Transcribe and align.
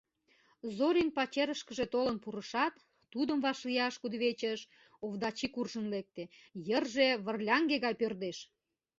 Зорин 0.77 1.09
пачерышкыже 1.17 1.85
толын 1.93 2.17
пурышат, 2.23 2.73
тудым 3.11 3.37
вашлияш 3.45 3.93
кудывечыш 4.01 4.59
Овдачи 5.05 5.47
куржын 5.53 5.85
лекте, 5.93 6.23
йырже 6.67 7.07
вырляҥге 7.25 7.77
гай 7.85 7.93
пӧрдеш. 7.99 8.37